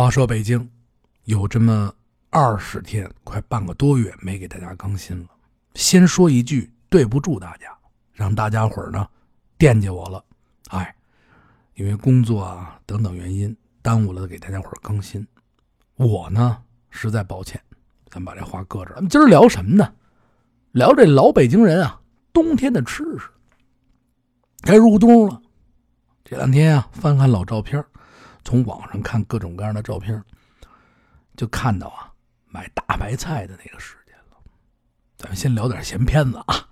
[0.00, 0.66] 话说北京
[1.24, 1.94] 有这么
[2.30, 5.28] 二十天，快半个多月没给大家更新了。
[5.74, 7.66] 先说一句对不住大家，
[8.14, 9.06] 让大家伙呢
[9.58, 10.24] 惦记我了。
[10.68, 10.96] 哎，
[11.74, 15.26] 因为工作啊等等原因耽误了给大家伙更新，
[15.96, 16.56] 我呢
[16.88, 17.60] 实在抱歉。
[18.08, 19.92] 咱把这话搁这儿，咱们今儿聊什么呢？
[20.72, 22.00] 聊这老北京人啊
[22.32, 23.28] 冬天的吃食。
[24.62, 25.42] 该入冬了，
[26.24, 27.84] 这两天啊翻看老照片。
[28.44, 30.22] 从网上看各种各样的照片，
[31.36, 32.12] 就看到啊
[32.46, 34.36] 买大白菜的那个时间了。
[35.16, 36.68] 咱们先聊点闲片子啊。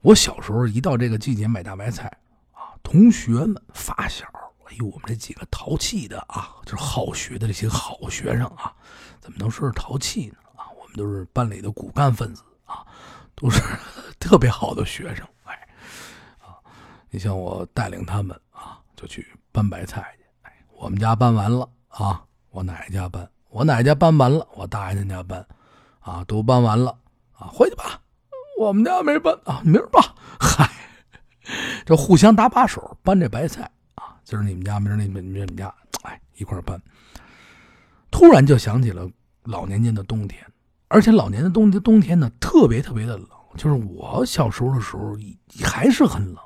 [0.00, 2.06] 我小时候一到这个季节买大白菜
[2.52, 4.26] 啊，同学们发小，
[4.66, 8.72] 哎呦，我们这几个淘气的啊，就是好学的这些好学生啊，
[9.20, 10.36] 怎么能说是淘气呢？
[10.54, 12.86] 啊，我们都是班里的骨干分子啊，
[13.34, 13.60] 都是
[14.20, 15.26] 特别好的学生。
[15.42, 15.68] 哎，
[16.38, 16.56] 啊，
[17.10, 20.24] 你像我带领他们啊，就去搬白菜去。
[20.80, 25.44] 我们家搬完了啊，我奶奶家搬，我奶奶家搬完了，我大爷家搬，
[25.98, 26.96] 啊，都搬完了
[27.32, 28.00] 啊，回去吧。
[28.60, 30.14] 我们家没搬啊，明儿吧。
[30.38, 30.70] 嗨，
[31.84, 36.80] 这互相搭把手搬这白菜啊，今儿你们家，明儿你们你们家，哎，一块搬。
[38.12, 39.10] 突然就想起了
[39.42, 40.40] 老年间的冬天，
[40.86, 43.28] 而且老年的冬冬天呢，特别特别的冷。
[43.56, 45.16] 就是我小时候的时候，
[45.64, 46.36] 还是很冷，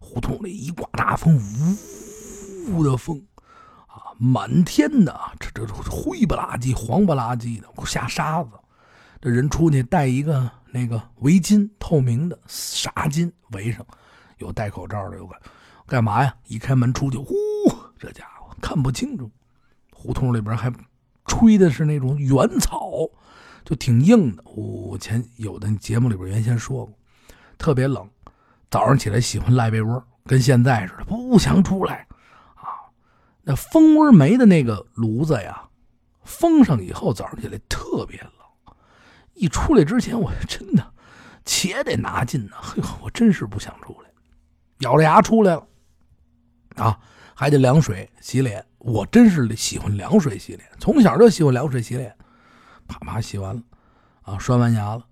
[0.00, 3.22] 胡同里一刮大风，呜呜的风。
[4.18, 8.50] 满天的这这灰不拉几、黄不拉几的下沙子，
[9.20, 13.84] 这人出去戴一个那个围巾，透明的纱巾围上，
[14.38, 15.34] 有戴口罩的，有个
[15.86, 16.34] 干嘛呀？
[16.46, 17.34] 一开门出去，呼，
[17.98, 19.30] 这家伙看不清楚。
[19.92, 20.72] 胡同里边还
[21.26, 22.80] 吹的是那种原草，
[23.64, 24.42] 就挺硬的。
[24.44, 26.94] 我前有的节目里边原先说过，
[27.58, 28.08] 特别冷，
[28.70, 32.06] 早上起来喜欢赖被窝，跟现在似的，不想出来。
[33.48, 35.68] 那蜂窝煤的那个炉子呀，
[36.24, 38.74] 封上以后，早上起来特别冷。
[39.34, 40.84] 一出来之前，我真的
[41.44, 42.56] 且得拿劲呢。
[42.60, 44.10] 嘿，我真是不想出来，
[44.80, 45.64] 咬着牙出来了。
[46.74, 46.98] 啊，
[47.36, 48.66] 还得凉水洗脸。
[48.78, 52.12] 我真是喜欢凉水洗脸，从小就喜欢凉水洗脸。
[52.88, 53.62] 啪啪洗完了，
[54.22, 55.04] 啊，刷完牙了，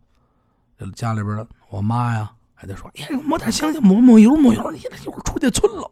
[0.97, 4.73] 家里边的我妈呀，还得说：“哎，抹点香香，抹抹油，抹油。
[4.73, 5.89] 你一会儿出去村了。”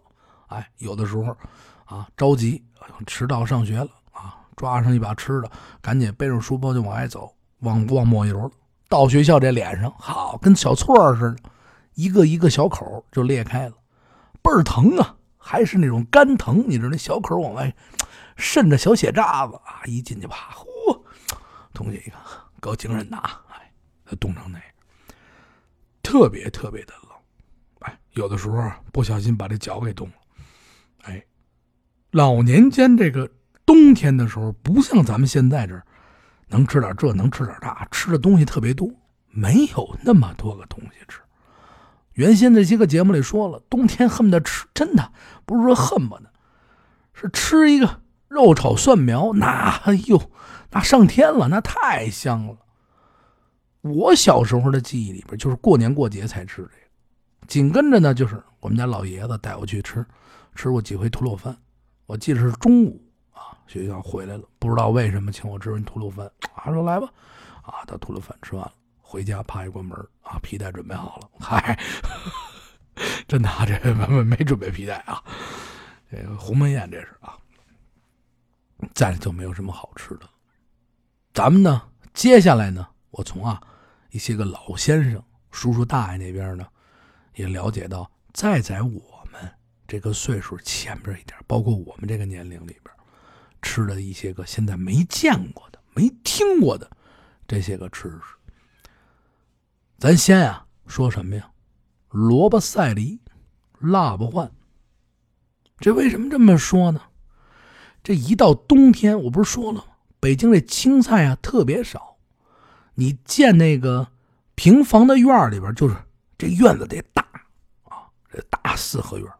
[0.50, 1.36] 哎，有的时候。
[1.92, 2.64] 啊，着急，
[3.06, 4.38] 迟到上学了啊！
[4.56, 5.50] 抓上一把吃的，
[5.82, 8.50] 赶紧背着书包就往外走，忘忘抹油了。
[8.88, 11.50] 到学校这脸上好跟小错似的，
[11.94, 13.74] 一个一个小口就裂开了，
[14.42, 15.16] 倍儿疼啊！
[15.36, 17.74] 还是那种干疼，你知道那小口往外
[18.36, 19.82] 渗着小血渣子啊！
[19.84, 20.66] 一进去啪，呼，
[21.74, 22.20] 同学一看，
[22.60, 23.42] 够惊人的啊！
[23.50, 23.72] 哎，
[24.18, 24.66] 冻成那样，
[26.02, 27.10] 特别特别的冷，
[27.80, 30.14] 哎，有的时候不小心把这脚给冻了，
[32.12, 33.28] 老年间这个
[33.64, 35.82] 冬天的时候，不像咱们现在这，
[36.48, 38.88] 能吃点这，能吃点那，吃的东西特别多，
[39.30, 41.20] 没有那么多个东西吃。
[42.12, 45.10] 原先那些个节目里说了，冬天恨不得吃，真的
[45.46, 46.30] 不是说恨不得，
[47.14, 49.46] 是吃一个肉炒蒜苗，那
[49.84, 50.30] 哎呦，
[50.70, 52.58] 那上天了，那太香了。
[53.80, 60.04] 我小时候的记忆里边，就是过年过节才吃这个，紧跟着呢，就是我们家老爷子带我去吃，
[60.54, 61.56] 吃过几回吐鲁番。
[62.06, 63.00] 我记得是中午
[63.32, 67.10] 啊，学校回来了，不知道为什么请我吃完吐鲁番，啊说来吧，
[67.62, 71.78] 啊到吐鲁番吃完了，回家啪一关门啊皮带准备好了，嗨，
[73.26, 75.22] 真的这没没准备皮带啊，
[76.10, 77.38] 这个鸿门宴这是啊，
[78.94, 80.28] 再就没有什么好吃的，
[81.32, 83.62] 咱们呢接下来呢，我从啊
[84.10, 86.66] 一些个老先生、叔叔大爷那边呢，
[87.36, 89.21] 也了解到，再在我。
[89.92, 92.84] 这个岁数前边一点，包括我们这个年龄里边，
[93.60, 96.90] 吃的一些个现在没见过的、没听过的
[97.46, 98.22] 这些个吃食，
[99.98, 101.50] 咱先呀说什么呀？
[102.08, 103.20] 萝卜赛梨，
[103.80, 104.50] 辣不换。
[105.76, 107.02] 这为什么这么说呢？
[108.02, 109.84] 这一到冬天，我不是说了吗？
[110.20, 112.16] 北京这青菜啊特别少，
[112.94, 114.08] 你见那个
[114.54, 115.94] 平房的院里边，就是
[116.38, 117.28] 这院子得大
[117.84, 119.30] 啊，这大四合院。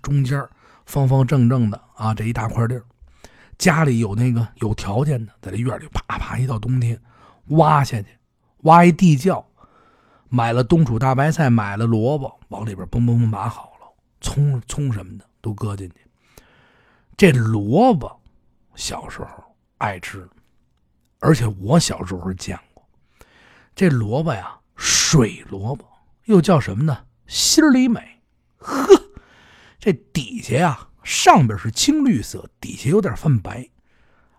[0.00, 0.42] 中间
[0.86, 2.84] 方方正正的啊，这一大块地儿，
[3.58, 7.00] 家里有那个有条件的，在这院里啪啪，一到冬天
[7.48, 8.08] 挖下去，
[8.62, 9.44] 挖一地窖，
[10.28, 13.86] 买了冬储大白菜，买了萝卜，往里边嘣嘣嘣码好了，
[14.20, 15.96] 葱葱什么的都搁进去。
[17.16, 18.20] 这萝卜
[18.74, 19.28] 小时候
[19.78, 20.28] 爱吃，
[21.20, 22.84] 而且我小时候见过
[23.74, 25.84] 这萝卜呀，水萝卜
[26.24, 27.04] 又叫什么呢？
[27.26, 28.20] 心里美，
[28.58, 28.74] 呵。
[29.82, 33.68] 这底下呀，上边是青绿色，底下有点泛白，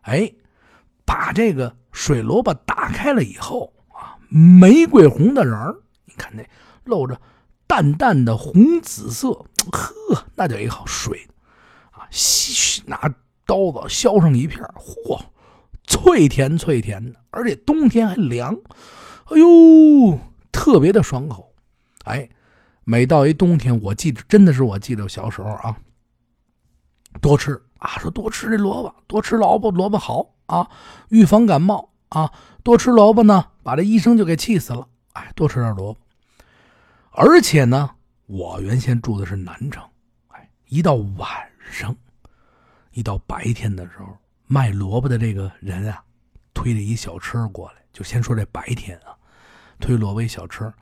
[0.03, 0.31] 哎，
[1.03, 5.75] 把这个水萝卜打开了以后啊，玫瑰红的瓤儿，
[6.05, 6.47] 你看那
[6.85, 7.19] 露着
[7.67, 9.31] 淡淡的红紫色，
[9.69, 11.27] 呵，那叫一好水
[11.91, 12.07] 啊！
[12.85, 13.13] 拿
[13.45, 15.19] 刀子削上一片，嚯，
[15.85, 18.55] 脆甜脆甜的，而且冬天还凉，
[19.25, 20.17] 哎呦，
[20.53, 21.53] 特别的爽口。
[22.05, 22.29] 哎，
[22.83, 25.77] 每到一冬天，我记得真的是我记得小时候啊，
[27.21, 27.61] 多吃。
[27.83, 30.69] 啊，说多吃这萝卜，多吃萝卜，萝卜好啊，
[31.09, 32.31] 预防感冒啊。
[32.63, 34.87] 多吃萝卜呢，把这医生就给气死了。
[35.11, 35.99] 哎，多吃点萝卜。
[37.11, 37.89] 而且呢，
[38.25, 39.83] 我原先住的是南城，
[40.29, 41.29] 哎，一到晚
[41.69, 41.93] 上，
[42.93, 46.01] 一到白天的时候，卖萝卜的这个人啊，
[46.53, 47.75] 推着一小车过来。
[47.91, 49.11] 就先说这白天啊，
[49.81, 50.73] 推萝卜一小车，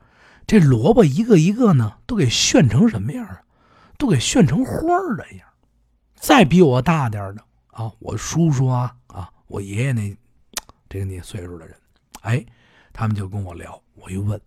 [0.46, 3.42] 这萝卜一个一个呢，都给炫成什么样啊？
[3.98, 5.48] 都给炫成花的样。
[6.14, 10.16] 再比我大点的啊，我叔叔啊啊，我爷爷那
[10.88, 11.76] 这个那岁数的人，
[12.20, 12.44] 哎，
[12.92, 13.80] 他们就跟我聊。
[13.94, 14.40] 我一问，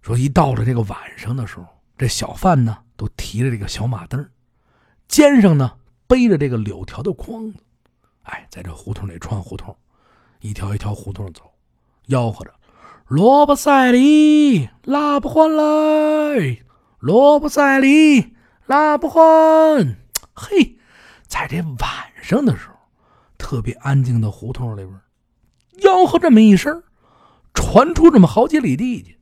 [0.00, 1.66] 说一到了这个晚上的时候，
[1.96, 4.28] 这小贩呢都提着这个小马灯，
[5.08, 7.58] 肩上呢背着这个柳条的筐子，
[8.22, 9.76] 哎，在这胡同里串胡同，
[10.40, 11.52] 一条一条胡同走，
[12.08, 12.52] 吆喝着
[13.12, 16.62] ：“萝卜赛里拉不欢来，
[16.98, 19.98] 萝卜赛里拉不欢。”
[20.32, 20.78] 嘿。
[21.28, 21.88] 在这晚
[22.22, 22.74] 上的时候，
[23.36, 24.98] 特别安静的胡同里边，
[25.82, 26.82] 吆喝这么一声，
[27.52, 29.18] 传出这么好几里地去。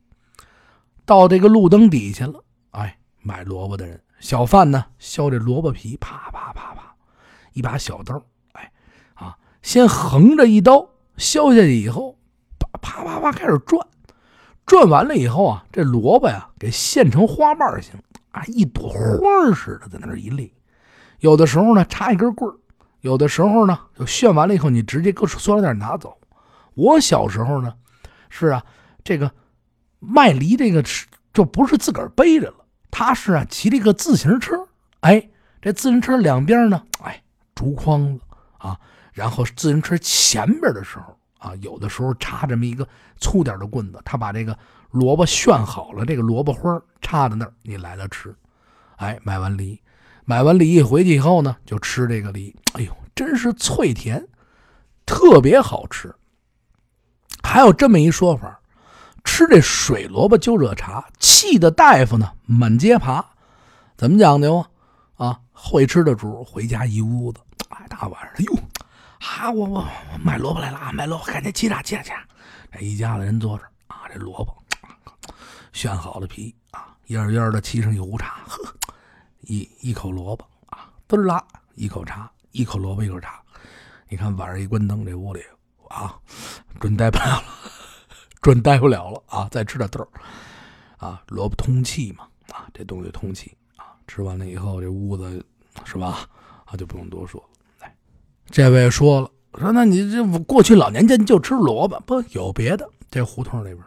[1.05, 6.95] 到这个路灯底下了，哎，买萝卜的人，小贩呢削这萝卜皮，啪啪啪啪，
[7.51, 8.23] 一把小刀，
[8.53, 8.71] 哎，
[9.15, 12.17] 啊，先横着一刀削下去以后，
[12.81, 13.85] 啪啪啪开始转，
[14.65, 17.93] 转完了以后啊，这萝卜呀给现成花瓣形，
[18.31, 20.53] 啊，一朵花似的在那一立。
[21.19, 22.57] 有的时候呢，插一根棍儿；
[23.01, 26.17] 有的时候呢，就炫完了以后，你直接搁塑料袋拿走。
[26.73, 27.73] 我小时候呢，
[28.29, 28.63] 是啊，
[29.03, 29.31] 这个
[29.99, 34.67] 卖梨这个是就不是自个儿背着了，他是啊骑了一个自行车。
[35.01, 35.29] 哎，
[35.61, 37.21] 这自行车两边呢，哎，
[37.53, 38.23] 竹筐子
[38.57, 38.79] 啊，
[39.13, 44.55] 然后自行车前边的时候啊，有的时候插这么一个粗点的棍子，他把这个
[44.91, 48.33] 萝卜炫好了，这个萝卜花插在那儿，你来了吃。
[48.97, 49.81] 哎，买完梨。
[50.23, 52.55] 买完梨回去以后呢，就吃这个梨。
[52.73, 54.23] 哎呦，真是脆甜，
[55.03, 56.13] 特别好吃。
[57.41, 58.61] 还有这么一说法，
[59.23, 63.25] 吃这水萝卜就热茶，气的大夫呢满街爬。
[63.97, 64.57] 怎么讲究
[65.15, 65.27] 啊？
[65.27, 67.39] 啊，会吃的主回家一屋子，
[67.69, 68.53] 哎，大晚上的哟，
[69.21, 69.79] 啊，我我
[70.13, 72.27] 我买萝卜来了啊，买萝卜，赶紧沏茶沏茶沏茶。
[72.71, 74.57] 这一家子人坐着啊，这萝卜
[75.73, 78.75] 选好了皮啊，烟烟的沏上一壶茶，呵。
[79.41, 81.43] 一一口萝卜啊，嘚啦，
[81.75, 83.41] 一口茶，一口萝卜一口茶。
[84.07, 85.41] 你看晚上一关灯，这屋里
[85.89, 86.17] 啊，
[86.79, 87.43] 准待不了了，
[88.41, 89.47] 准待不了了啊！
[89.51, 90.07] 再吃点豆
[90.97, 93.95] 啊，萝卜通气嘛啊，这东西通气啊。
[94.07, 95.45] 吃完了以后，这屋子
[95.85, 96.27] 是吧？
[96.65, 97.43] 啊，就不用多说。
[98.51, 102.89] 这位说了，说那你这过去老年间就吃萝卜，不有别的？
[103.09, 103.79] 这胡同里边，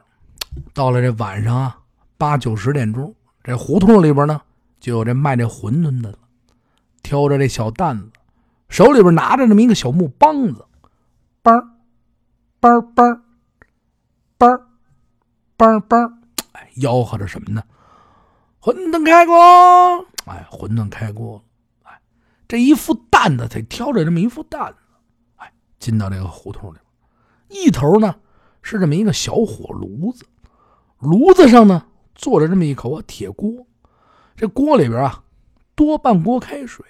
[0.73, 1.79] 到了这晚上啊，
[2.17, 4.41] 八九十点钟，这胡同里边呢。
[4.81, 6.19] 就有这卖这馄饨的了，
[7.03, 8.11] 挑着这小担子，
[8.69, 10.63] 手里边拿着这么一个小木梆子，
[11.43, 11.67] 梆
[12.61, 13.21] 梆梆
[14.39, 14.61] 梆
[15.57, 16.13] 梆梆
[16.53, 17.63] 哎，吆喝着什么呢？
[18.61, 20.07] 馄饨开锅！
[20.27, 21.37] 哎，馄饨开锅！
[21.37, 21.43] 了，
[22.47, 24.79] 这一副担子，他挑着这么一副担子，
[25.37, 26.79] 哎，进到这个胡同里
[27.49, 28.15] 一头呢
[28.63, 30.27] 是这么一个小火炉子，
[30.99, 33.67] 炉子上呢坐着这么一口铁锅。
[34.37, 35.23] 这锅里边啊，
[35.75, 36.85] 多半锅开水，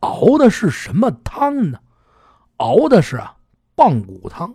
[0.00, 1.80] 熬的是什么汤呢？
[2.58, 3.36] 熬的是啊，
[3.74, 4.54] 棒骨汤。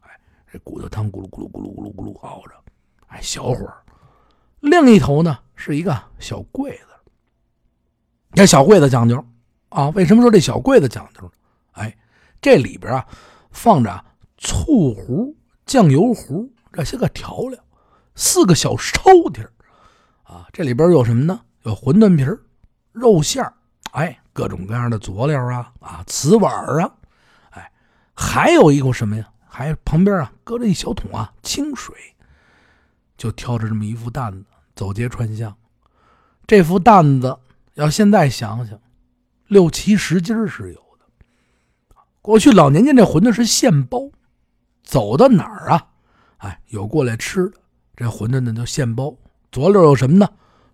[0.00, 0.10] 哎，
[0.52, 2.54] 这骨头汤咕噜咕噜咕噜咕噜咕噜熬着，
[3.06, 3.72] 哎，小火。
[4.60, 6.86] 另一头呢，是一个小柜子。
[8.32, 9.24] 这小柜子讲究
[9.72, 11.30] 啊，为什么说这小柜子讲究呢？
[11.72, 11.96] 哎，
[12.40, 13.06] 这里边啊，
[13.50, 14.04] 放着
[14.38, 15.34] 醋壶、
[15.66, 17.58] 酱油壶这些个调料，
[18.14, 19.46] 四个小抽屉
[20.22, 21.40] 啊，这里边有什么呢？
[21.62, 22.24] 有馄饨皮
[22.92, 23.44] 肉馅
[23.92, 26.94] 哎，各种各样的佐料啊啊，瓷碗啊，
[27.50, 27.70] 哎，
[28.14, 29.28] 还有一个什么呀？
[29.46, 31.94] 还旁边啊，搁着一小桶啊清水，
[33.18, 35.54] 就挑着这么一副担子走街串巷。
[36.46, 37.38] 这副担子
[37.74, 38.78] 要现在想想，
[39.46, 41.06] 六七十斤是有的。
[42.20, 44.10] 过去老年间这馄饨是现包，
[44.82, 45.88] 走到哪儿啊？
[46.38, 47.60] 哎，有过来吃的，
[47.96, 49.16] 这馄饨呢就现包。
[49.50, 50.28] 佐料有什么呢？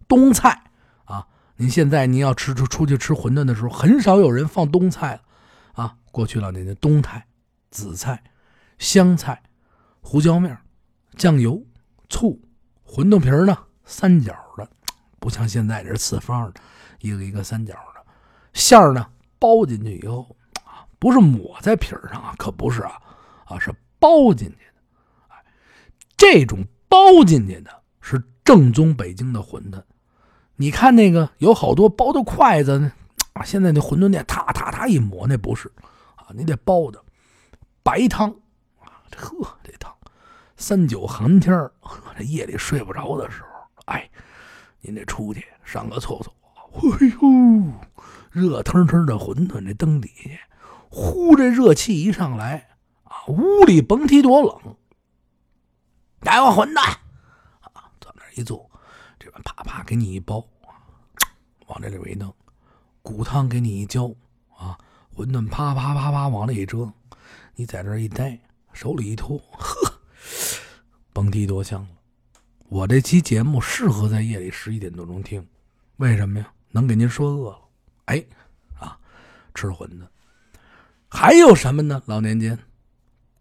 [0.06, 0.64] 冬菜
[1.04, 1.26] 啊。
[1.56, 5.22] 您现在您要吃出出去吃馄饨的时候，很少有人放冬菜了，
[5.72, 7.26] 啊，过去老年间冬菜
[7.70, 8.22] 紫菜、
[8.78, 9.42] 香菜、
[10.00, 10.56] 胡椒面、
[11.16, 11.62] 酱油、
[12.08, 12.40] 醋。
[12.84, 14.66] 馄饨皮儿呢，三角的，
[15.18, 16.60] 不像现在这是四方的，
[17.00, 17.97] 一个一个三角的。
[18.52, 19.06] 馅儿呢，
[19.38, 23.00] 包进去以后啊，不是抹在皮儿上啊，可不是啊，
[23.44, 25.34] 啊是包进去的。
[26.16, 29.82] 这种包进去的是正宗北京的馄饨。
[30.56, 32.92] 你看那个有好多包的筷子呢，
[33.34, 35.70] 啊，现在那馄饨店踏踏踏一抹，那不是
[36.16, 37.00] 啊，你得包的
[37.82, 38.28] 白汤
[38.80, 39.94] 啊，呵，这汤。
[40.56, 41.70] 三九寒天
[42.16, 43.48] 这夜里睡不着的时候，
[43.84, 44.10] 哎，
[44.80, 46.34] 您得出去上个厕所。
[46.72, 47.87] 哎呦，
[48.30, 50.30] 热腾腾的馄饨，这灯底下，
[50.90, 52.68] 呼，这热气一上来
[53.04, 54.76] 啊，屋里甭提多冷。
[56.20, 58.70] 来碗馄饨啊，到那一坐，
[59.18, 60.46] 这边啪啪给你一包，
[61.66, 62.34] 往这里边一弄，
[63.02, 64.12] 骨汤给你一浇
[64.56, 64.78] 啊，
[65.14, 66.92] 馄饨啪啪啪啪往里一折，
[67.54, 68.38] 你在这一待，
[68.72, 69.92] 手里一托，呵。
[71.12, 71.88] 甭提多香了！
[72.68, 75.44] 我这期节目适合在夜里十一点多钟听，
[75.96, 76.52] 为什么呀？
[76.70, 77.67] 能给您说饿了。
[78.08, 78.24] 哎，
[78.78, 78.98] 啊，
[79.54, 80.00] 吃馄饨。
[81.10, 82.02] 还有什么呢？
[82.06, 82.58] 老年间，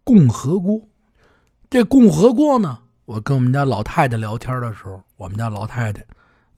[0.04, 0.80] 共和锅。
[1.70, 2.78] 这共和锅呢？
[3.06, 6.04] 我跟我们家老太太聊天的时候，我们家老太太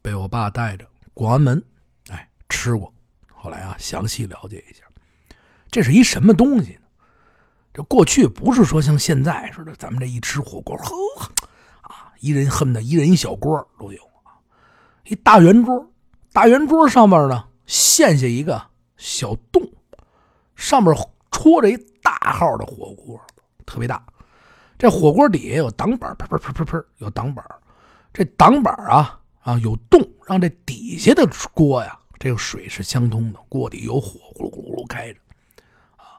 [0.03, 1.63] 被我爸带着过完门，
[2.09, 2.93] 哎，吃过。
[3.33, 4.83] 后来啊，详细了解一下，
[5.71, 6.77] 这是一什么东西？
[7.73, 11.31] 这过去不是说像现在似的，咱们这一吃火锅，呵，
[11.83, 14.35] 啊，一人恨不得一人一小锅都有啊。
[15.05, 15.93] 一大圆桌，
[16.33, 18.61] 大圆桌上面呢陷下一个
[18.97, 19.63] 小洞，
[20.57, 20.93] 上面
[21.31, 23.21] 戳着一大号的火锅，
[23.65, 24.05] 特别大。
[24.77, 27.45] 这火锅底下有挡板，砰砰砰砰砰，有挡板。
[28.13, 31.25] 这挡板啊啊有洞，让这底下的
[31.55, 35.21] 锅呀，这个水是相通的，锅底有火，咕噜咕噜开着。
[35.95, 36.19] 啊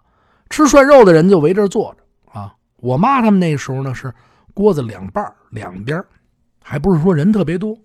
[0.50, 2.55] 吃涮肉的人就围这坐着啊！
[2.77, 4.13] 我妈他们那时候呢是
[4.53, 6.01] 锅子两半两边
[6.63, 7.77] 还不是说人特别多，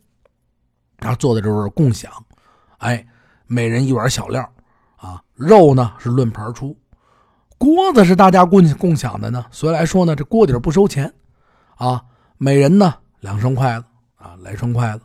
[0.98, 2.12] 然后坐在这儿共享，
[2.78, 3.04] 哎，
[3.46, 4.52] 每人一碗小料。
[4.96, 6.76] 啊，肉呢是论盘出，
[7.58, 9.44] 锅子是大家共共享的呢。
[9.50, 11.12] 所以来说呢，这锅底不收钱。
[11.76, 12.02] 啊，
[12.38, 13.86] 每人呢两双筷子。
[14.16, 15.04] 啊，来双筷子。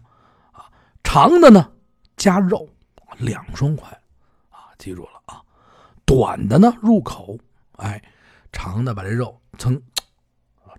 [0.51, 0.65] 啊，
[1.03, 1.69] 长的呢
[2.15, 2.67] 加肉。
[3.17, 3.88] 两双筷
[4.50, 5.41] 啊，记住了啊，
[6.05, 7.38] 短的呢入口。
[7.74, 8.01] 哎，
[8.53, 9.79] 长的把这肉噌，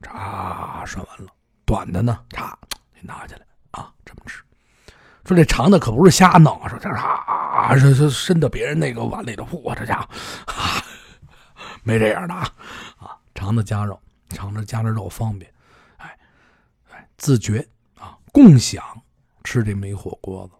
[0.00, 1.28] 嚓涮完了；
[1.66, 2.54] 短的呢，嚓
[3.02, 3.46] 拿起来。
[3.72, 4.42] 啊，这么吃。
[5.24, 10.08] 说这长的可不是瞎弄，说这啊，这这伸到别人那个碗里头，嚯，这家伙
[10.46, 10.82] 啊，
[11.82, 12.48] 没这样的啊，
[12.98, 14.00] 啊，长的夹肉，
[14.30, 15.50] 长的夹着肉方便。
[15.98, 16.18] 哎，
[16.90, 17.66] 哎，自觉
[17.98, 18.84] 啊，共享
[19.44, 20.54] 吃这么一火锅子。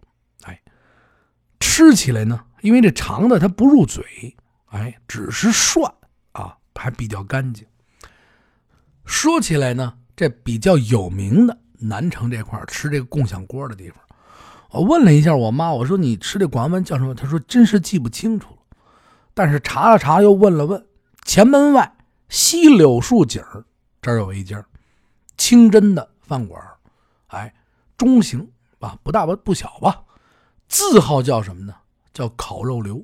[0.47, 0.61] 哎，
[1.59, 4.35] 吃起来呢，因为这长的它不入嘴，
[4.67, 5.93] 哎，只是涮
[6.31, 6.57] 啊。
[6.75, 7.65] 还比较干净。
[9.05, 14.02] 说起来呢，这比较有名的南城这块吃这个共享锅的地方，
[14.73, 17.13] 我问了一下我妈，我说你吃这广安叫什么？
[17.13, 18.57] 她说真是记不清楚了。
[19.35, 20.83] 但是查了查，又问了问，
[21.23, 21.95] 前门外
[22.27, 23.43] 西柳树井
[24.01, 24.65] 这儿有一家
[25.37, 26.59] 清真的饭馆，
[27.27, 27.53] 哎，
[27.95, 30.03] 中型啊，不大不不小吧，
[30.67, 31.75] 字号叫什么呢？
[32.11, 33.03] 叫烤肉刘。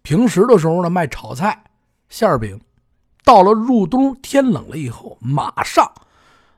[0.00, 1.62] 平时的时候呢，卖炒菜、
[2.08, 2.58] 馅饼。
[3.22, 5.92] 到了入冬，天冷了以后，马上，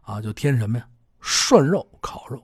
[0.03, 0.87] 啊，就添什么呀？
[1.21, 2.41] 涮肉、烤肉。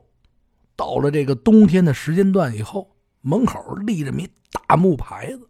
[0.77, 5.49] 到了这个冬天的时间段以后，门口立着一大木牌子，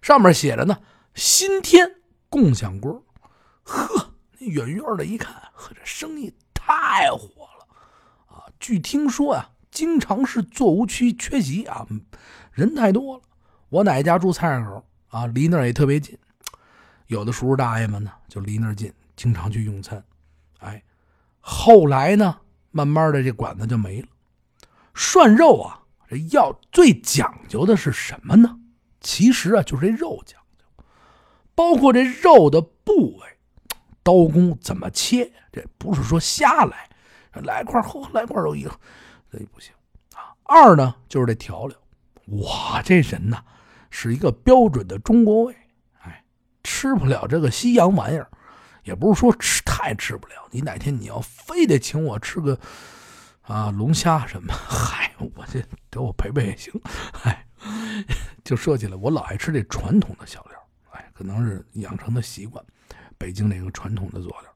[0.00, 0.78] 上面写着呢
[1.14, 1.96] “新天
[2.28, 3.04] 共享锅”。
[3.64, 7.66] 呵，远远的一看，呵，这生意太火了
[8.26, 8.46] 啊！
[8.60, 11.86] 据听说啊，经常是座无区缺席啊，
[12.52, 13.22] 人太多了。
[13.68, 16.16] 我奶家住菜市口啊，离那儿也特别近。
[17.08, 20.02] 有的叔叔大爷们呢，就离那儿近，经常去用餐。
[20.60, 20.82] 哎，
[21.40, 22.36] 后来呢，
[22.70, 24.08] 慢慢的这馆子就没了。
[24.96, 28.58] 涮肉啊，这要最讲究的是什么呢？
[29.00, 30.84] 其实啊，就是这肉讲究，
[31.54, 33.26] 包括这肉的部位，
[34.02, 36.88] 刀工怎么切，这不是说瞎来，
[37.34, 38.70] 来块后来块肉一个，
[39.30, 39.70] 这不行
[40.14, 40.32] 啊。
[40.44, 41.76] 二呢，就是这调料，
[42.42, 43.44] 哇，这人呐，
[43.90, 45.54] 是一个标准的中国胃。
[46.00, 46.24] 哎
[46.64, 48.28] 吃不了这个西洋玩意儿，
[48.82, 50.48] 也不是说吃太吃不了。
[50.50, 52.58] 你哪天你要非得请我吃个
[53.46, 56.72] 啊龙虾什么， 嗨，我这给我陪陪也行。
[57.12, 57.46] 嗨，
[58.44, 60.58] 就说起来，我老爱吃这传统的小料，
[60.90, 62.64] 哎，可能是养成的习惯。
[63.18, 64.54] 北京那个传统的佐料，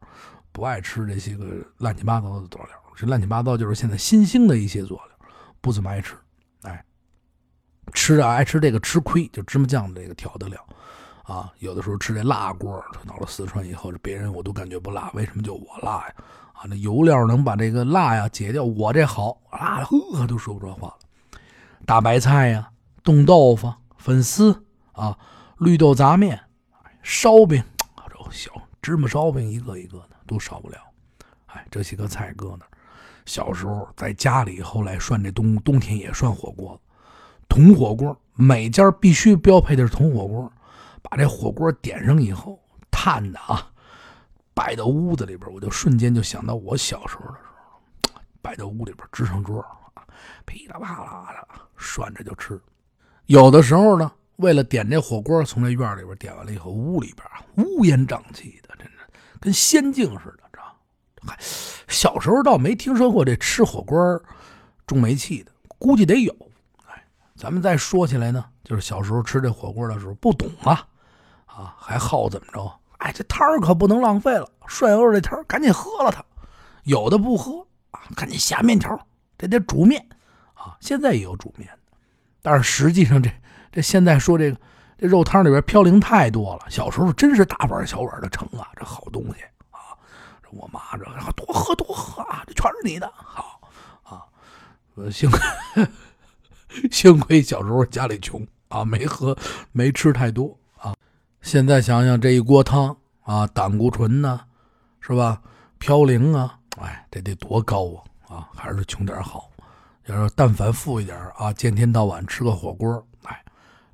[0.53, 1.47] 不爱吃这些个
[1.79, 2.71] 乱七八糟的佐料。
[2.97, 5.29] 这乱七八糟就是现在新兴的一些佐料，
[5.61, 6.15] 不怎么爱吃。
[6.63, 6.85] 哎，
[7.95, 10.67] 吃啊爱吃这个吃亏，就芝麻酱这个调的料。
[11.23, 16.15] 啊，有的时候吃这辣锅，到了四川以后，别人我都感觉不辣，为什么就我辣呀？
[16.61, 21.41] 啊，那油料能把这个辣呀解掉，我这好辣，呵都说不出话了。
[21.87, 22.71] 大白菜呀，
[23.03, 24.63] 冻豆腐、粉丝
[24.93, 25.17] 啊，
[25.57, 26.39] 绿豆杂面、
[27.03, 27.63] 烧饼，
[27.95, 28.53] 啊这小
[28.83, 30.77] 芝麻烧饼一个一个的都少不了。
[31.47, 32.67] 哎，这些个菜搁那。
[33.25, 36.79] 小时候在家里，后来涮这冬冬天也涮火锅，
[37.49, 40.53] 铜火锅，每家必须标配的是铜火锅。
[41.01, 43.67] 把这火锅点上以后，炭的啊，
[44.61, 47.45] 摆到屋子里边，我就瞬间就想到我小时候的时
[48.13, 49.65] 候，摆到屋里边支上桌，
[50.45, 51.49] 噼里啪啦的
[51.79, 52.61] 涮着就吃。
[53.25, 57.27] 有的时候呢，为了点这火锅，从这院里边点完了以后，屋里边
[57.65, 60.77] 乌烟瘴气的，真的跟仙境似的，知道
[61.27, 61.39] 嗨，
[61.89, 64.23] 小时候倒没听说过这吃火锅
[64.87, 66.37] 中煤气的，估计得有。
[66.85, 67.03] 哎，
[67.35, 70.87] 咱们再说起来呢，就是小时候吃这火锅的时候不懂啊。
[71.47, 72.80] 啊，还好怎么着？
[73.01, 76.25] 哎，这汤儿可不能浪费了，涮肉这汤赶紧喝了它。
[76.85, 78.99] 有的不喝啊，赶紧下面条，
[79.39, 80.07] 这得煮面
[80.55, 80.77] 啊。
[80.81, 81.69] 现在也有煮面
[82.43, 83.31] 但是实际上这
[83.73, 84.57] 这现在说这个
[84.99, 86.67] 这肉汤里边嘌呤太多了。
[86.69, 89.97] 小时候真是大碗小碗的盛啊，这好东西啊。
[90.51, 93.61] 我妈这多喝多喝啊，这全是你的好
[94.03, 94.25] 啊。
[95.11, 95.41] 幸亏
[96.93, 99.35] 幸亏小时候家里穷啊，没喝
[99.73, 100.60] 没吃太多。
[101.43, 104.41] 现在想想这一锅汤啊，胆固醇呢，
[105.01, 105.43] 是吧？
[105.81, 107.95] 嘌呤啊，哎，这得多高
[108.27, 108.37] 啊！
[108.37, 109.51] 啊，还是穷点好。
[110.07, 113.45] 要是但凡富一点啊，见天到晚吃个火锅，哎，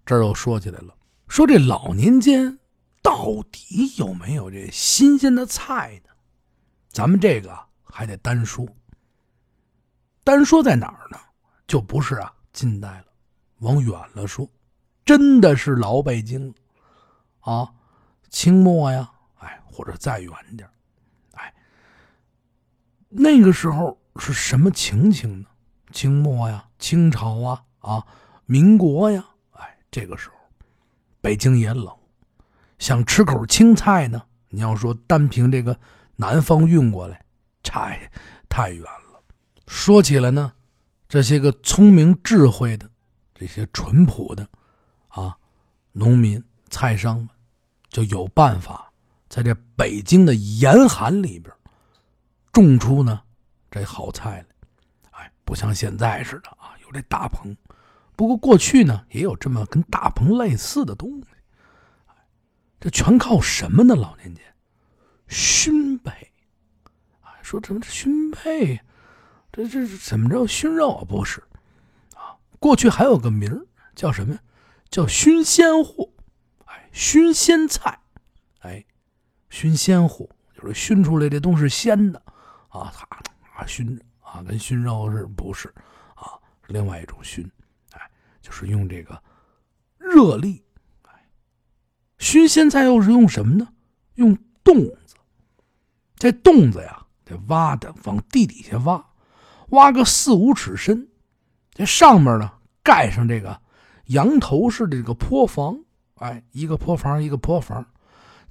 [0.04, 0.94] 这又说起来了，
[1.28, 2.58] 说这老年间
[3.02, 6.10] 到底有没有这新鲜的菜呢？
[6.90, 8.66] 咱们这个还得单说。
[10.24, 11.18] 单说在哪儿呢？
[11.68, 13.06] 就不是啊，近代了，
[13.60, 14.48] 往远了说，
[15.04, 16.52] 真的是老北京。
[17.46, 17.72] 啊，
[18.28, 20.68] 清末呀，哎，或者再远点
[21.34, 21.54] 哎，
[23.08, 25.46] 那个时候是什么情形呢？
[25.92, 28.04] 清末呀，清朝啊，啊，
[28.46, 30.34] 民国呀，哎，这个时候
[31.20, 31.96] 北京也冷，
[32.80, 35.78] 想吃口青菜呢，你要说单凭这个
[36.16, 37.24] 南方运过来，
[37.62, 37.96] 差
[38.48, 39.22] 太远了。
[39.68, 40.52] 说起来呢，
[41.08, 42.90] 这些个聪明智慧的、
[43.32, 44.48] 这些淳朴的
[45.08, 45.38] 啊，
[45.92, 47.28] 农民、菜商们。
[47.96, 48.92] 就有办法
[49.26, 51.50] 在这北京的严寒里边
[52.52, 53.22] 种出呢
[53.70, 54.44] 这好菜
[55.12, 57.56] 来，哎，不像现在似的啊，有这大棚。
[58.14, 61.28] 不过过去呢也有这么跟大棚类似的东西，
[62.78, 63.96] 这全靠什么呢？
[63.96, 64.44] 老年间
[65.28, 66.10] 熏配，
[67.22, 68.78] 哎，说什么熏配，
[69.50, 71.04] 这这怎么着熏肉啊？
[71.08, 71.42] 不是
[72.14, 74.38] 啊，过去还有个名儿叫什么？
[74.90, 76.10] 叫熏鲜货。
[76.96, 77.98] 熏鲜菜，
[78.60, 78.82] 哎，
[79.50, 82.22] 熏鲜货就是熏出来这东西鲜的
[82.70, 82.90] 啊，
[83.54, 85.68] 啊熏着啊，跟熏肉是不是
[86.14, 86.40] 啊？
[86.68, 87.46] 另外一种熏，
[87.92, 88.00] 哎，
[88.40, 89.22] 就是用这个
[89.98, 90.64] 热力，
[91.02, 91.10] 哎，
[92.16, 93.68] 熏鲜菜又是用什么呢？
[94.14, 95.16] 用洞子，
[96.16, 99.06] 这洞子呀，得挖的往地底下挖，
[99.68, 101.06] 挖个四五尺深，
[101.72, 102.50] 这上面呢
[102.82, 103.60] 盖上这个
[104.06, 105.78] 羊头式的这个坡房。
[106.16, 107.84] 哎，一个坡房，一个坡房，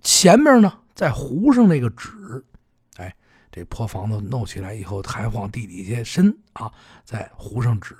[0.02, 2.46] 前面呢再糊上那个纸，
[2.98, 3.16] 哎，
[3.52, 6.72] 这破房子弄起来以后还往地底下深啊，
[7.04, 7.98] 再糊上纸，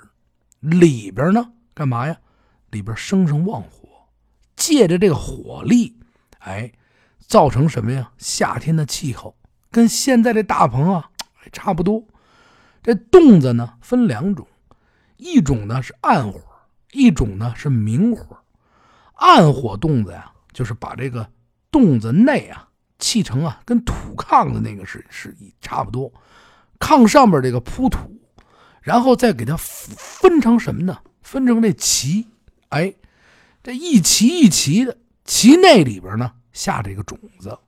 [0.60, 2.16] 里边呢干嘛呀？
[2.70, 3.88] 里边生生旺火，
[4.54, 5.98] 借着这个火力，
[6.38, 6.72] 哎，
[7.20, 8.12] 造成什么呀？
[8.18, 9.36] 夏天的气候
[9.70, 11.10] 跟现在这大棚啊
[11.52, 12.04] 差不多。
[12.82, 14.46] 这洞子呢分两种，
[15.16, 16.40] 一种呢是暗火，
[16.92, 18.38] 一种呢是明火。
[19.16, 21.28] 暗火洞子呀，就是把这个
[21.70, 26.12] 洞子内啊砌成啊跟土炕的那个是是一差不多，
[26.78, 27.98] 炕上面这个铺土，
[28.80, 30.98] 然后再给它分成什么呢？
[31.22, 32.26] 分成这旗，
[32.68, 32.94] 哎，
[33.62, 37.58] 这一旗一旗的旗内里边呢下这个种子，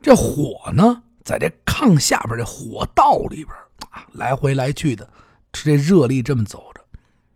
[0.00, 3.48] 这火呢在这炕下边这火道里边
[3.90, 5.08] 啊来回来去的，
[5.52, 6.80] 这热力这么走着，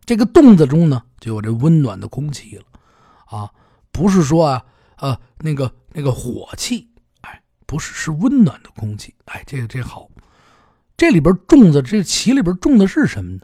[0.05, 2.65] 这个洞子中呢就有这温暖的空气了。
[3.27, 3.51] 啊，
[3.93, 4.65] 不是说啊，
[4.97, 6.89] 呃，那个那个火气，
[7.21, 10.09] 哎，不是，是温暖的空气，哎，这个这好。
[10.97, 13.41] 这里边种的这旗里边种的是什么呢？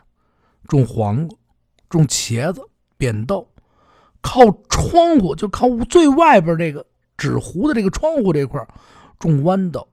[0.67, 1.37] 种黄瓜，
[1.91, 2.63] 种茄子，
[2.97, 3.47] 扁豆。
[4.23, 4.41] 靠
[4.71, 8.65] 窗户就靠最外边这个纸糊的这个窗户这块
[9.19, 9.87] 种豌豆。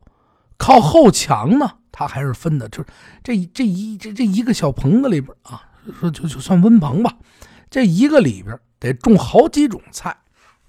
[0.58, 2.86] 靠后墙呢，它还是分的，就是
[3.24, 5.64] 这这一这这一个小棚子里边啊，
[6.00, 7.18] 说就就算温棚吧，
[7.70, 8.58] 这一个里边。
[8.80, 10.16] 得种好几种菜，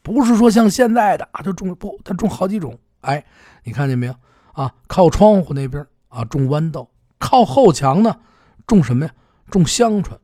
[0.03, 2.79] 不是说像现在的啊，就种不，他种好几种。
[3.03, 3.25] 哎，
[3.64, 4.14] 你看见没有
[4.53, 4.75] 啊？
[4.87, 8.16] 靠窗户那边啊，种豌豆；靠后墙呢，
[8.66, 9.12] 种什么呀？
[9.51, 10.18] 种香椿。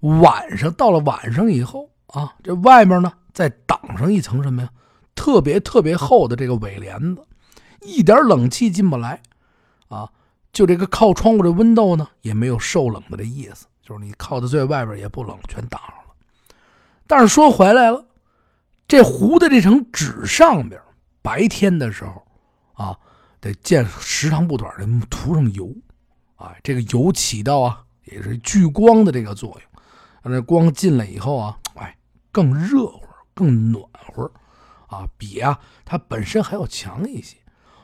[0.00, 4.70] 晚上到了晚上以后啊，这外面呢再挡上一层什么呀？
[5.14, 7.22] 特别特别厚的这个尾帘子，
[7.82, 9.20] 一点冷气进不来
[9.88, 10.08] 啊。
[10.52, 16.05] 就这个靠窗户这温豆呢，也没有受冷的这意思，就是你靠的最外边也不冷，全挡上了。
[17.06, 18.06] 但是说回来了，
[18.88, 20.80] 这糊的这层纸上边，
[21.22, 22.26] 白天的时候
[22.74, 22.98] 啊，
[23.40, 25.72] 得见时长不短的涂上油，
[26.36, 29.82] 啊，这个油起到啊也是聚光的这个作用，
[30.22, 31.96] 让这光进来以后啊，哎，
[32.32, 33.02] 更热乎，
[33.34, 34.30] 更暖和，
[34.88, 37.36] 啊，比啊它本身还要强一些。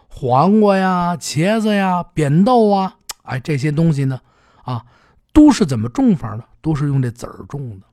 [0.09, 4.21] 黄瓜呀、茄子呀、扁豆啊，哎，这些东西呢，
[4.63, 4.85] 啊，
[5.33, 6.45] 都是怎么种法呢？
[6.61, 7.87] 都是用这籽儿种的，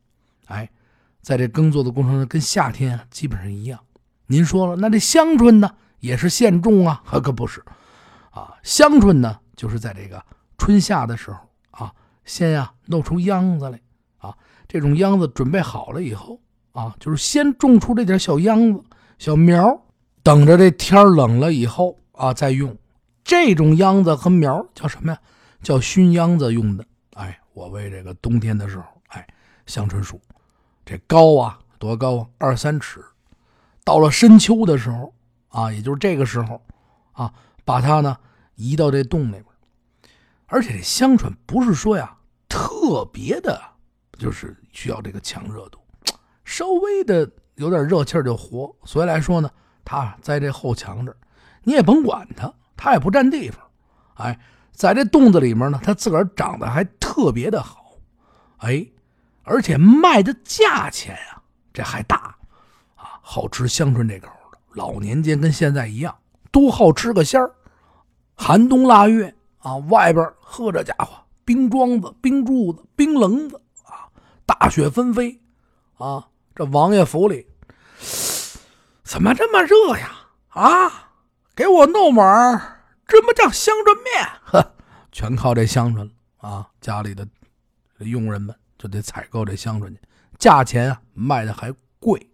[0.48, 0.70] 哎，
[1.30, 3.80] 在这耕作的过程中，跟夏天啊基本上一样。
[4.26, 7.04] 您说了，那这香椿呢，也是现种啊？
[7.06, 7.64] 可不是，
[8.32, 10.20] 啊，香椿呢，就是在这个
[10.58, 11.38] 春夏的时候
[11.70, 11.94] 啊，
[12.26, 13.80] 先呀弄出秧子来，
[14.18, 14.36] 啊，
[14.68, 18.84] 这种秧子准备好了以后啊，就是先种出这点小秧子、
[19.20, 19.80] 小苗，
[20.24, 21.96] 等着这天冷了以后。
[22.14, 22.76] 啊，再用
[23.24, 25.20] 这种秧子和苗叫什么呀？
[25.62, 26.84] 叫熏秧子用的。
[27.14, 29.28] 哎，我为这个冬天的时候，哎，
[29.68, 30.20] 香椿树
[30.90, 32.28] 这高啊，多高啊？
[32.40, 33.06] 二三尺。
[33.84, 35.14] 到了深秋的时候
[35.50, 36.60] 啊，也就是这个时候
[37.12, 37.32] 啊，
[37.64, 38.18] 把它呢
[38.56, 39.46] 移到这洞里边。
[40.48, 43.62] 而且这香椿不是说呀特别的，
[44.18, 45.78] 就是需要这个强热度，
[46.44, 48.76] 稍微的有点热气就活。
[48.84, 49.52] 所以来说呢，
[49.86, 51.18] 它在这后墙这儿。
[51.62, 53.64] 你也甭管它，它也不占地方，
[54.16, 54.40] 哎，
[54.72, 57.92] 在这洞子里面呢，它自个儿长得还特别的好，
[58.58, 58.88] 哎，
[59.50, 61.42] 而且卖的价钱呀，
[61.74, 62.36] 这还大，
[62.96, 66.16] 啊，好吃香椿这口的，老年间跟现在一样，
[66.52, 67.52] 都好吃个鲜儿。
[68.36, 74.06] 寒冬腊月啊，外边喝这家伙冰庄子、冰柱子、冰棱子啊，
[74.46, 75.42] 大雪纷飞
[75.98, 77.48] 啊，这王爷府里
[79.04, 80.12] 怎么这么热呀？
[80.50, 81.10] 啊！
[81.56, 84.76] 给我弄碗芝麻酱香椿面，呵，
[85.12, 86.68] 全靠这香椿啊！
[86.80, 87.28] 家里的
[87.98, 90.02] 佣人们就得采购这香椿去，
[90.40, 92.28] 价钱啊卖的还贵，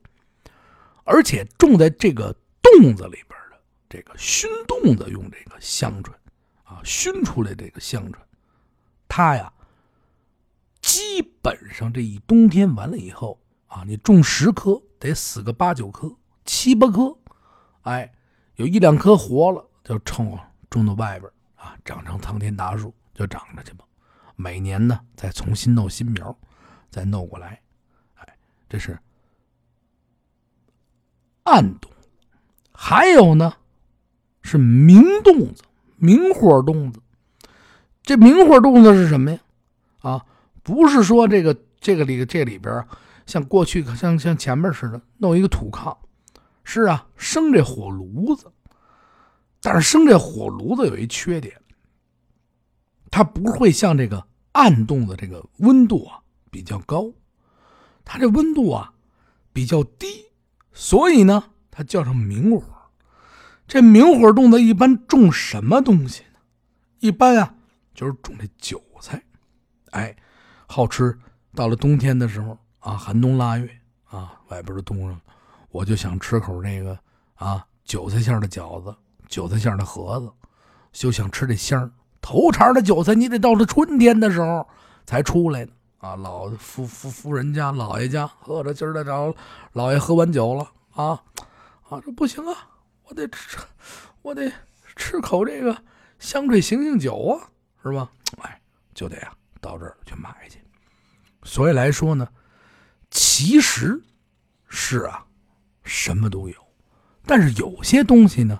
[1.03, 6.15] 而且种在这个洞子里边的这个熏洞子用这个香椿
[6.63, 8.17] 啊，熏出来这个香椿，
[9.10, 9.51] 它呀，
[10.79, 17.17] 基本上这一冬天完了以后啊，你种十棵得死个八九棵、七八棵，
[17.81, 18.10] 哎。
[18.58, 23.84] 有一两棵活了，就冲种到外边啊，长成苍天大树，就长着去吧。
[24.36, 26.38] 每年呢，再重新弄新苗，
[26.89, 27.62] 再弄过来。
[28.15, 28.38] 哎，
[28.69, 28.98] 这是
[31.43, 31.91] 暗洞。
[32.71, 33.54] 还有呢，
[34.41, 35.63] 是明洞子、
[35.98, 37.02] 明火洞子。
[38.04, 39.39] 这明火洞子是什么呀？
[40.02, 40.26] 啊，
[40.62, 42.86] 不是说这个这个里这里边
[43.26, 45.95] 像过去像像前面似的弄一个土炕。
[46.63, 48.52] 是啊，生这火炉子，
[49.62, 51.56] 但是生这火炉子有一缺点，
[53.15, 56.19] 它不会像这个暗洞的这个温度啊
[56.51, 57.10] 比较高，
[58.04, 58.93] 它这温度啊
[59.54, 60.06] 比较低，
[60.73, 62.62] 所以呢，它叫成明火。
[63.69, 66.39] 这明火洞子一般种什么东西呢？
[66.99, 67.56] 一般啊
[67.93, 69.23] 就是种这韭菜，
[69.91, 70.13] 哎，
[70.67, 71.17] 好吃。
[71.54, 75.21] 到了冬天的时候啊，寒冬腊月啊，外边的冻上了。
[75.69, 76.99] 我就想吃口那个
[77.36, 78.93] 啊，韭菜馅的饺子，
[79.30, 80.30] 韭菜馅的盒子，
[80.91, 81.89] 就想吃这馅儿
[82.26, 84.68] 头茬的韭菜，你得到了春天的时候
[85.06, 85.72] 才出来呢。
[86.00, 89.32] 啊，老夫夫夫人家、老爷家，喝着今儿得找
[89.74, 91.22] 老爷喝完酒了啊
[91.88, 92.68] 啊，这不行啊，
[93.04, 93.60] 我得吃，
[94.24, 94.52] 我得
[94.96, 95.78] 吃口这个
[96.18, 97.48] 香椿醒醒酒啊，
[97.84, 98.10] 是吧？
[98.42, 98.60] 哎，
[98.96, 100.58] 就得啊到这儿去买去。
[101.44, 102.28] 所以来说呢，
[103.12, 104.02] 其实
[104.68, 105.24] 是啊。
[105.84, 106.56] 什么都有，
[107.28, 108.60] 但是有些东西呢，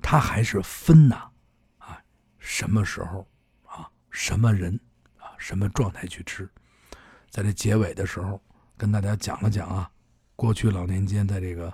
[0.00, 1.28] 它还是分呐，
[2.42, 3.24] 什么时候
[3.64, 4.78] 啊，什么人
[5.16, 6.50] 啊，什么状态去吃。
[7.30, 8.42] 在这结尾的时候，
[8.76, 9.88] 跟大家讲了讲啊，
[10.34, 11.72] 过去老年间在这个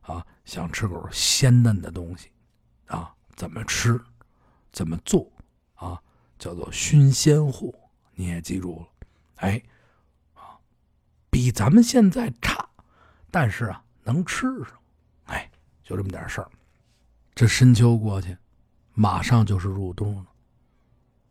[0.00, 2.30] 啊，想吃口鲜嫩的东西
[2.88, 3.98] 啊，怎么吃，
[4.72, 5.30] 怎么做
[5.76, 6.02] 啊，
[6.38, 7.72] 叫做熏鲜货，
[8.14, 8.88] 你也记住了，
[9.36, 9.62] 哎，
[10.34, 10.58] 啊，
[11.30, 12.68] 比咱们现在差，
[13.30, 13.84] 但是啊。
[14.08, 14.72] 能吃上，
[15.26, 15.50] 哎，
[15.84, 16.50] 就这么点事儿。
[17.34, 18.34] 这深秋过去，
[19.00, 20.26] 马上就是入冬了。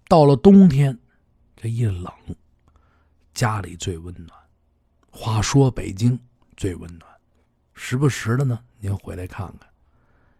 [0.08, 0.98] 到了冬天，
[1.54, 2.10] 这一冷，
[3.34, 4.40] 家里最温暖。
[5.12, 6.18] 话说北京
[6.56, 7.12] 最温暖，
[7.74, 9.70] 时不时的呢，您回来看看。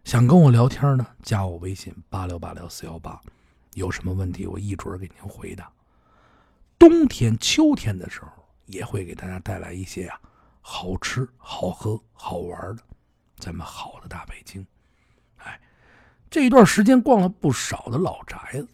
[0.04, 3.20] 想跟我聊天呢，加我微信八六八六四幺八，
[3.74, 5.70] 有什么问题我一准给您回答。
[6.78, 8.30] 冬天、秋天的时候，
[8.64, 10.18] 也会给大家带来一些啊
[10.62, 12.82] 好吃、好喝、好玩的，
[13.36, 14.66] 咱们好的大北京。
[15.36, 15.60] 哎，
[16.30, 18.68] 这一段时间逛了不少的老宅子，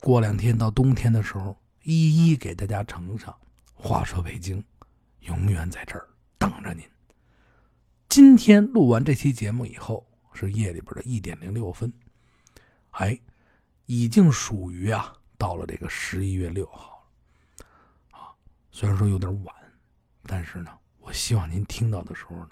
[0.00, 3.34] 过两天到冬天的时候，一一给大家呈上。
[3.74, 4.64] 话说北京，
[5.20, 6.82] 永远在这儿等着您。
[8.08, 11.92] 今天录完这期节目以后，是夜里边的一点零六分，
[12.92, 13.18] 哎，
[13.84, 17.06] 已经属于啊到了这个十一月六号
[17.58, 17.66] 了，
[18.18, 18.32] 啊，
[18.70, 19.54] 虽然说有点晚，
[20.24, 22.50] 但是呢，我希望您听到的时候呢，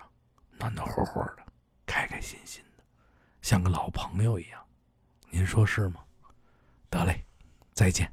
[0.59, 1.43] 暖暖和和的，
[1.87, 2.63] 开开心心，
[3.49, 4.63] 像个老朋友一样，
[5.31, 6.05] 您说是吗？
[6.91, 7.25] 得嘞，
[7.73, 8.13] 再见。